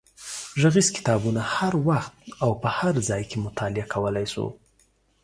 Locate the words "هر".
1.55-1.73, 2.77-2.93